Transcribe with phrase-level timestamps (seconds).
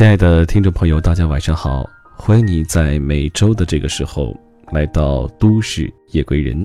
[0.00, 1.86] 亲爱的听众朋友，大家晚上好！
[2.16, 4.34] 欢迎你在每周的这个时候
[4.72, 6.64] 来到《都市夜归人》。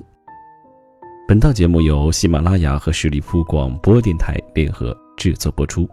[1.27, 5.85] 本档节目由喜马拉雅和十里铺广播电台联合制作播出。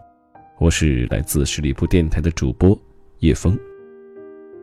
[0.57, 2.79] 我是来自十里铺电台的主播
[3.19, 3.59] 叶枫，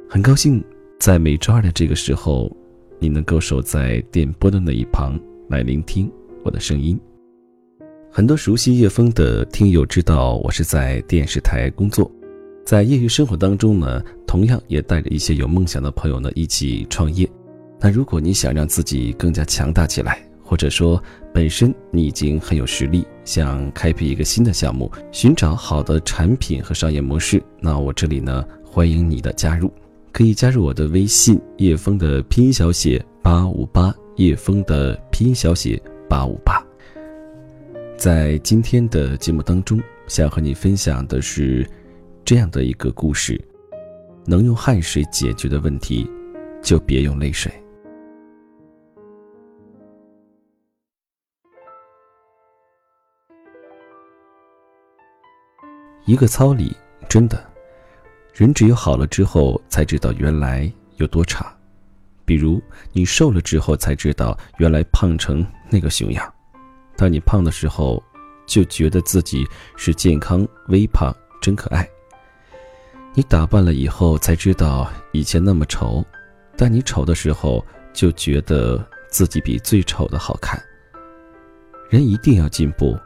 [0.09, 0.65] 很高兴
[0.99, 2.51] 在每周二的这个时候，
[2.99, 5.21] 你能够守在电波的那一旁
[5.51, 6.11] 来聆听
[6.43, 6.99] 我的声音。
[8.11, 12.11] 很多熟悉叶枫的听友知道，我是在电视台工作。
[12.65, 17.29] 在业余生活当中呢，同样也带着一些有梦想的朋友呢一起创业。
[17.81, 29.73] 那如果你想让自己更加强大起来，或者说本身你已经很有实力，想开辟一个新的项目，寻找好的产品和商业模式，那我这里呢欢迎你的加入，
[30.13, 36.63] 可以加入我的微信叶枫的拼音小写八五八，叶枫的拼音小写八五八。
[37.97, 41.67] 在今天的节目当中，想和你分享的是。
[42.31, 43.45] 这样的一个故事，
[44.25, 46.09] 能用汗水解决的问题，
[46.63, 47.53] 就别用泪水。
[56.05, 56.73] 一个糙理，
[57.09, 57.45] 真的，
[58.33, 61.53] 人只有好了之后才知道原来有多差。
[62.25, 66.33] 比如你瘦了之后才知道原来胖成那个熊样。
[66.97, 68.01] 当你胖的时候，
[68.47, 69.45] 就觉得自己
[69.77, 71.85] 是健康微胖，真可爱。
[73.13, 76.05] 你打扮了以后才知道以前那么丑，
[76.57, 80.63] 但你丑的时候就觉得自己比最丑的好看。
[81.89, 82.97] 人一定要进步，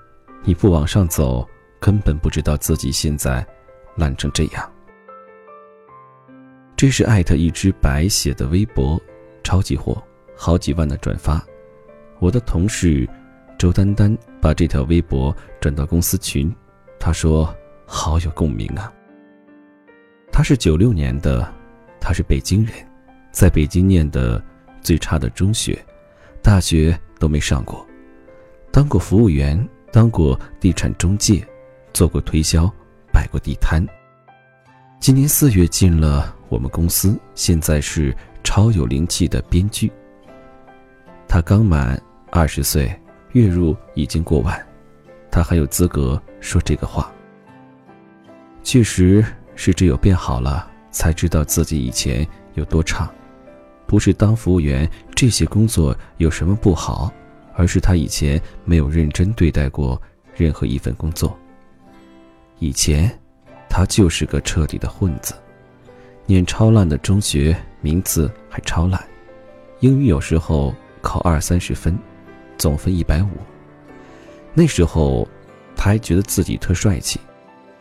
[0.42, 1.48] 你不往上走，
[1.80, 3.44] 根本不知道自己现在
[3.96, 4.70] 烂成这样。
[6.76, 9.00] 这是艾特一只白写的微博，
[9.42, 10.02] 超级火，
[10.36, 11.42] 好几万的转发。
[12.18, 13.08] 我的同事
[13.58, 16.54] 周丹丹把这条微博转到公司群，
[17.00, 17.54] 她说
[17.86, 18.92] ：“好有共鸣啊。”
[20.36, 21.48] 他是九六年的，
[22.00, 22.74] 他是北京人，
[23.30, 24.42] 在北京念的
[24.80, 25.78] 最差的中学，
[26.42, 27.86] 大学都没上过，
[28.72, 29.56] 当过服务员，
[29.92, 31.46] 当过地产中介，
[31.92, 32.68] 做过推销，
[33.12, 33.86] 摆过地摊。
[34.98, 38.12] 今年四月进了我们公司，现在是
[38.42, 39.88] 超有灵气的编剧。
[41.28, 41.96] 他刚满
[42.32, 42.92] 二十岁，
[43.34, 44.60] 月入已经过万，
[45.30, 47.08] 他还有资格说这个话？
[48.64, 49.24] 确实。
[49.56, 53.10] 是只有变好了，才知道自己以前有多差。
[53.86, 57.12] 不是当服务员这些工作有什么不好，
[57.54, 60.00] 而是他以前没有认真对待过
[60.34, 61.38] 任何一份工作。
[62.58, 63.10] 以前，
[63.68, 65.34] 他就是个彻底的混子，
[66.24, 69.02] 念超烂的中学，名字还超烂，
[69.80, 71.98] 英语有时候考二三十分，
[72.56, 73.28] 总分一百五。
[74.54, 75.28] 那时候，
[75.76, 77.20] 他还觉得自己特帅气，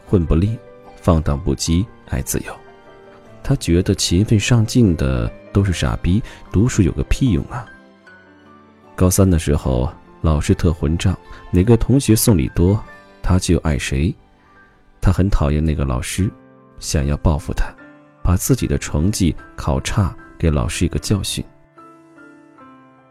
[0.06, 0.58] 混不吝。
[1.04, 2.56] 放荡不羁，爱自由。
[3.44, 7.66] 他觉得勤奋上进的都是傻逼，读书有个屁用啊！
[8.96, 11.14] 高三的时候，老师特混账，
[11.52, 12.82] 哪个同学送礼多，
[13.22, 14.16] 他就爱谁。
[15.02, 16.32] 他很讨厌那个老师，
[16.80, 17.66] 想要报复他，
[18.24, 21.44] 把自己的成绩考差给老师一个教训。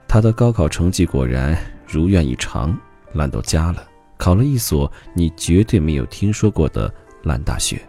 [0.09, 1.55] 他的高考成绩果然
[1.87, 2.75] 如愿以偿，
[3.13, 3.87] 烂到家了，
[4.17, 6.91] 考了一所你绝对没有听说过的。
[7.23, 7.81] 烂大学，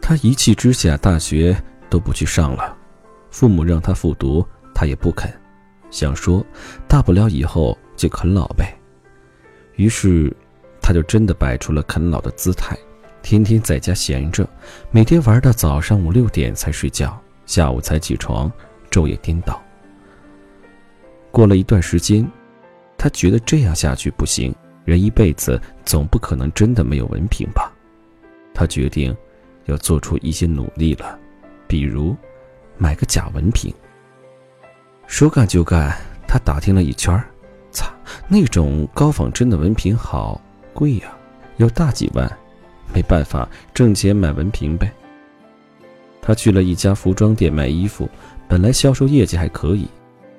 [0.00, 1.56] 他一气之下，大学
[1.90, 2.76] 都不去上了。
[3.30, 5.30] 父母让他复读，他也不肯，
[5.90, 6.44] 想说
[6.86, 8.74] 大不了以后就啃老呗。
[9.76, 10.34] 于是，
[10.80, 12.76] 他就真的摆出了啃老的姿态，
[13.22, 14.48] 天天在家闲着，
[14.90, 18.50] 每天玩到早上五六点才睡觉，下午才起床，
[18.90, 19.62] 昼夜颠倒。
[21.30, 22.26] 过了一段时间，
[22.96, 27.70] 他觉得这样下去不行，人一辈子总不可能真的没有文凭吧。
[28.52, 29.16] 他决定
[29.66, 31.18] 要做出一些努力了，
[31.66, 32.16] 比如
[32.76, 33.72] 买个假文凭。
[35.06, 37.18] 说干就干，他打听了一圈
[37.70, 37.92] 擦，
[38.28, 40.40] 那种高仿真的文凭好
[40.74, 41.16] 贵呀，
[41.56, 42.30] 要大几万。
[42.92, 44.90] 没办法，挣钱买文凭呗。
[46.22, 48.08] 他去了一家服装店卖衣服，
[48.48, 49.86] 本来销售业绩还可以，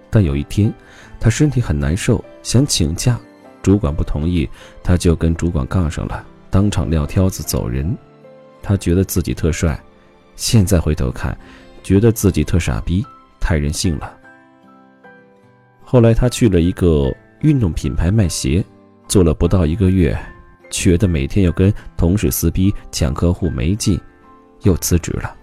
[0.10, 0.74] 但有一天
[1.20, 3.20] 他身体很难受，想请假，
[3.62, 4.50] 主管不同意，
[4.84, 7.98] 他就跟主管杠上了，当场撂挑子走人。
[8.62, 9.80] 他觉得自己特帅，
[10.36, 11.38] 现在回头看，
[11.81, 13.06] 觉得自己特傻逼，
[13.40, 14.13] 太任性了。
[15.81, 17.10] 后来他去了一个
[17.40, 18.63] 运动品牌卖鞋，
[19.07, 20.18] 做了不到一个月，
[20.69, 24.00] 觉得每天要跟同事撕逼抢客户没劲，
[24.63, 25.34] 又辞职了。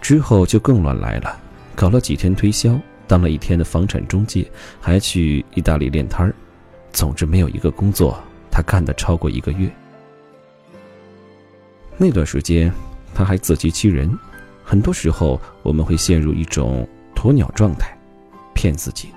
[0.00, 1.40] 之后就更乱来了，
[1.74, 4.48] 搞了几天推销，当了一天的房产中介，
[4.80, 6.34] 还去意大利练摊儿。
[6.92, 8.22] 总之，没有一个工作
[8.58, 9.72] 他干的超过一个月。
[11.96, 12.72] 那段时间，
[13.14, 14.10] 他还自欺欺人。
[14.64, 16.84] 很多时候，我们会陷入一种
[17.14, 17.96] 鸵鸟状态，
[18.54, 19.10] 骗自己，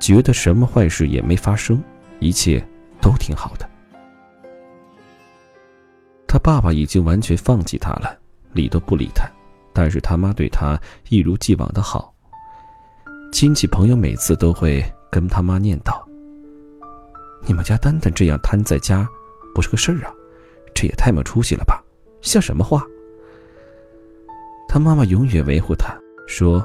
[0.00, 1.78] 觉得什么坏事也没发生，
[2.20, 2.66] 一切
[2.98, 3.68] 都挺好的。
[6.26, 8.18] 他爸爸已经完全放弃他了，
[8.54, 9.28] 理都不理他。
[9.74, 12.14] 但是他妈对他一如既往的好。
[13.30, 16.02] 亲戚朋友每次都会跟他妈念叨
[17.44, 19.08] ：“你们家丹丹这样瘫在家，
[19.54, 20.14] 不是个事儿啊，
[20.74, 21.82] 这也太没出息了吧？
[22.20, 22.86] 像什么话？”
[24.68, 25.96] 他妈妈永远维护他，
[26.26, 26.64] 说：“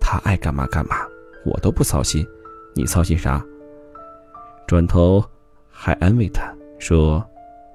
[0.00, 0.96] 他爱干嘛干嘛，
[1.44, 2.26] 我都不操心，
[2.74, 3.44] 你操心啥？”
[4.66, 5.24] 转头
[5.70, 7.24] 还安慰他说：“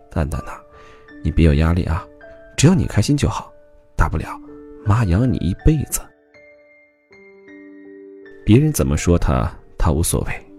[0.09, 0.53] 蛋蛋呐，
[1.23, 2.05] 你别有压力啊，
[2.57, 3.51] 只要你开心就好，
[3.95, 4.39] 大不了
[4.85, 6.01] 妈养你一辈子。
[8.45, 10.50] 别人怎么说他，他无所谓，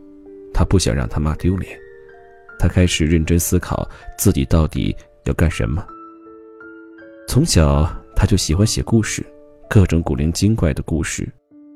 [0.53, 1.79] 他不想让他妈丢脸。
[2.59, 4.95] 他开始认真思考自己到底
[5.25, 5.85] 要干什么。
[7.27, 9.25] 从小。”他就喜欢写故事，
[9.69, 11.29] 各种古灵精怪的故事。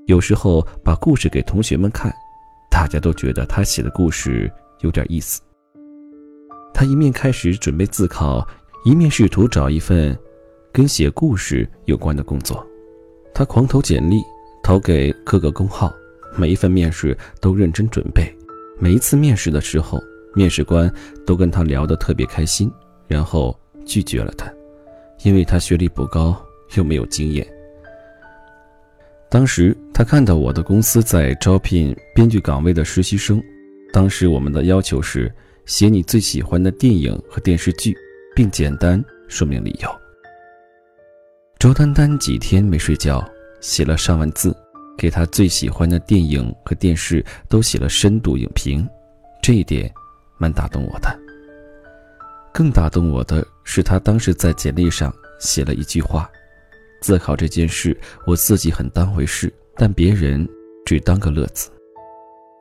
[0.06, 2.14] 有时候把故事给同学们看，
[2.70, 4.48] 大家都觉得他写的故事
[4.82, 5.40] 有点意思。
[6.72, 8.46] 他一面开始准备自考，
[8.84, 10.16] 一面试图找一份
[10.72, 12.64] 跟写故事有关的工作。
[13.34, 14.22] 他狂投简历，
[14.62, 15.92] 投给各个公号，
[16.36, 18.32] 每一份面试都认真准备。
[18.78, 20.02] 每一次面试的时候，
[20.34, 20.92] 面试官
[21.26, 22.70] 都跟他聊得特别开心，
[23.08, 24.52] 然后拒绝了他。
[25.24, 26.36] 因为他学历不高，
[26.74, 27.46] 又没有经验。
[29.30, 33.42] 当时他看到我的公司在招聘编剧岗位的实习生，
[33.92, 35.32] 当时我们的要求是
[35.64, 37.96] 写你最喜欢的电影和电视剧，
[38.34, 39.88] 并简单说明理由。
[41.58, 43.26] 周丹丹几天没睡觉，
[43.60, 44.54] 写了上万字，
[44.96, 48.88] 给他最喜欢的电影和电视都写了深度影评，
[49.42, 49.92] 这一点
[50.38, 51.18] 蛮打动我的。
[52.52, 56.30] 更打动我的是，他当时在简历上写了一句话
[57.02, 57.94] ：“自考这件事，
[58.26, 60.48] 我自己很当回事，但别人
[60.86, 61.70] 只当个乐子。”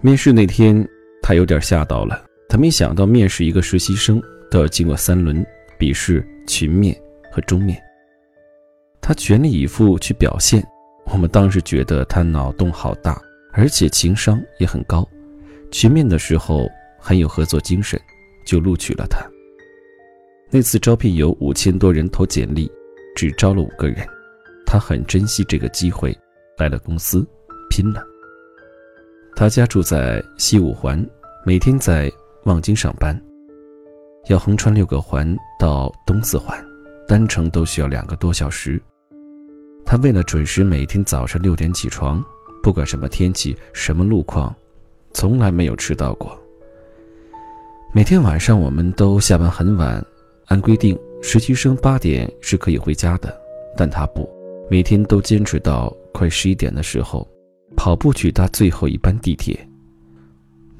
[0.04, 0.86] 面试那天，
[1.22, 2.22] 他有点吓到了。
[2.50, 4.22] 他没想到面试一个实习生
[4.52, 5.44] 都要经过三轮
[5.80, 6.96] 笔试、群面
[7.32, 7.82] 和终面。
[9.02, 10.62] 他全力以赴去表现，
[11.06, 13.22] 我们当时觉得他脑洞好大，
[13.54, 15.08] 而且情商也很高。
[15.72, 16.68] 群面的时候
[17.00, 18.00] 很有合作精神，
[18.46, 19.20] 就录取了他。
[20.50, 22.72] 那次招聘有五千多人投简历，
[23.16, 24.06] 只招了五个人。
[24.66, 26.18] 他很珍惜这个机会，
[26.58, 27.26] 来了公司，
[27.70, 28.04] 拼了。
[29.36, 31.06] 他家住在西五环，
[31.46, 32.12] 每天在
[32.46, 33.20] 望京上班，
[34.28, 36.58] 要横穿六个环到东四环，
[37.08, 38.82] 单程都需要两个多小时。
[39.86, 42.24] 他为了准时每天早上六点起床，
[42.64, 44.54] 不管什么天气、什么路况，
[45.14, 46.38] 从来没有迟到过。
[47.94, 50.04] 每天晚上我们都下班很晚。
[50.48, 53.36] 按规定，实习生八点是可以回家的，
[53.76, 54.30] 但他不，
[54.70, 57.28] 每天都坚持到快十一点的时候，
[57.76, 59.58] 跑步去搭最后一班地铁。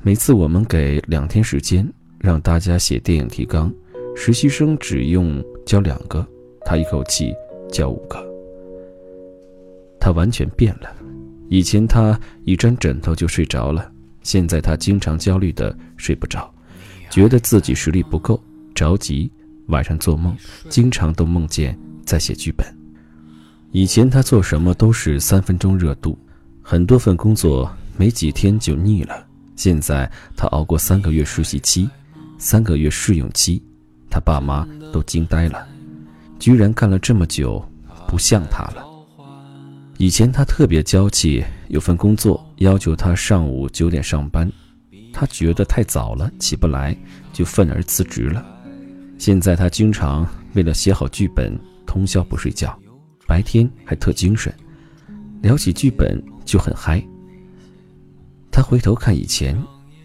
[0.04, 1.88] 每次我们给两天时间
[2.20, 3.74] 让大家写电影提纲，
[4.16, 6.24] 实习生只用交两个，
[6.64, 7.34] 他一口气
[7.72, 8.35] 交五个。
[10.06, 10.96] 他完全变了，
[11.50, 13.92] 以前他一沾枕头就睡着了，
[14.22, 16.54] 现在他经常焦虑的睡不着，
[17.10, 18.40] 觉得自己实力不够，
[18.76, 19.32] 着急。
[19.70, 20.38] 晚上做梦，
[20.70, 21.76] 经常都梦见
[22.06, 22.64] 在写剧本。
[23.72, 26.16] 以前他做什么都是三分钟热度，
[26.62, 29.26] 很多份工作没几天就腻了。
[29.56, 31.90] 现在他熬过三个月实习期，
[32.38, 33.60] 三个月试用期，
[34.08, 35.68] 他爸妈都惊呆了，
[36.38, 37.68] 居然干了这么久，
[38.08, 38.85] 不像他了。
[39.98, 44.52] 以前他特别娇气，有份工作要求他上午九点上班，
[45.14, 46.96] 他觉得太早了起不来，
[47.32, 48.46] 就愤而辞职了。
[49.18, 52.78] 现在他经常为了写好剧本通宵不睡觉，
[53.26, 54.54] 白天还特精神，
[55.42, 57.02] 聊起剧本就很嗨。
[58.52, 59.58] 他回头看以前，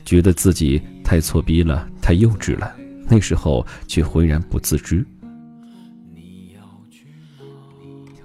[0.04, 2.72] 觉得自己太挫逼了，太幼稚了，
[3.08, 5.04] 那时候却浑然不自知。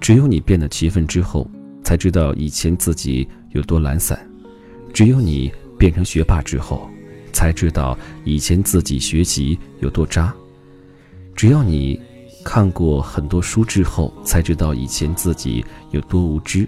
[0.06, 1.50] 只有你变得勤奋之后，
[1.84, 4.16] 才知道以前自己有多懒散；
[4.94, 6.88] 只有你变成学霸之后，
[7.34, 10.32] 才知道以前自己学习有多渣。
[11.36, 12.00] 只要你
[12.44, 16.68] 看过很多书之后，才知道以前自己有多无知；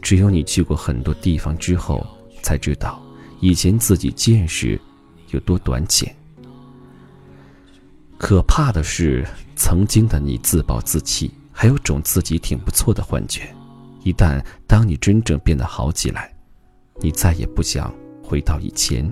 [0.00, 2.06] 只有你去过很多地方之后，
[2.40, 2.98] 才知道
[3.40, 4.80] 以前自己见识
[5.30, 6.10] 有多短浅。
[8.16, 13.48] 可怕的是，曾经的你自暴自弃，还有种自己挺不错的幻觉。
[14.02, 16.30] 一旦当你真正变得好起来，
[17.00, 17.90] 你再也不想
[18.22, 19.10] 回到以前。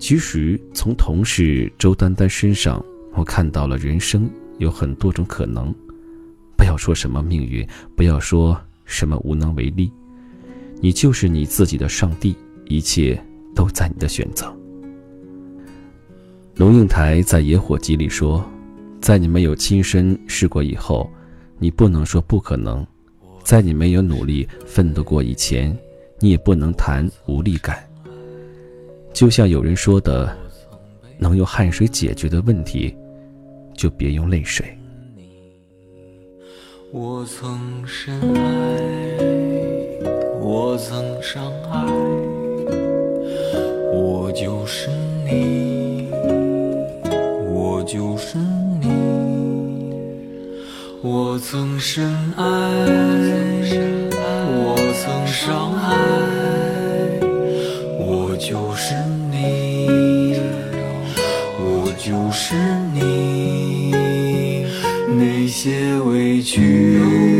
[0.00, 2.84] 其实，从同事周丹丹身上。
[3.12, 5.74] 我看到了人生有很多种可能。
[6.56, 7.66] 不要说什么命运，
[7.96, 9.92] 不要说什么无能为力，
[10.80, 13.20] 你就是你自己的上帝，一切
[13.54, 14.52] 都在你的选择。
[16.54, 18.48] 龙应台在《野火集》里说，
[19.00, 21.08] 在你没有亲身试过以后，
[21.58, 22.84] 你不能说不可能；
[23.42, 25.76] 在你没有努力奋斗过以前，
[26.18, 27.82] 你也不能谈无力感。
[29.12, 30.36] 就像有人说的，
[31.18, 32.94] 能用汗水解决的问题，
[33.74, 34.66] 就别用泪水。
[36.92, 38.40] 我曾深爱，
[40.40, 41.86] 我曾伤害，
[43.92, 44.88] 我就是
[45.24, 46.08] 你。
[47.52, 48.38] 我就是，
[51.02, 52.04] 我曾深
[52.36, 52.44] 爱，
[54.52, 55.96] 我曾伤害，
[57.98, 58.94] 我就是
[59.30, 60.38] 你，
[61.58, 62.54] 我就是
[62.92, 64.66] 你，
[65.16, 67.39] 那些委屈。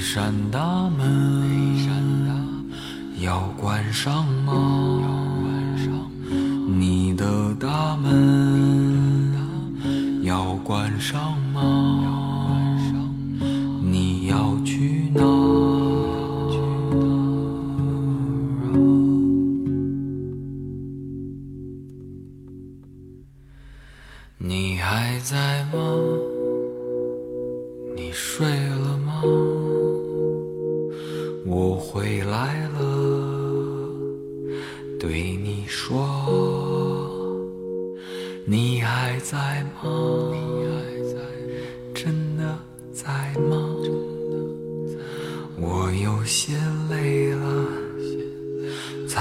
[0.00, 1.76] 扇大门
[3.20, 4.98] 要关上吗？
[6.66, 9.32] 你的大门
[10.22, 12.78] 要关上吗？
[13.82, 15.22] 你要去哪？
[24.38, 25.78] 你还在吗？
[27.94, 28.48] 你睡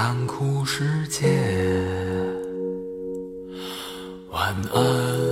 [0.01, 1.27] 残酷世界，
[4.32, 5.28] 晚安，